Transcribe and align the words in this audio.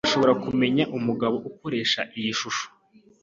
Urashobora 0.03 0.33
kumenya 0.45 0.83
umugabo 0.97 1.35
ukoresha 1.49 2.01
iyi 2.17 2.31
shusho? 2.39 2.65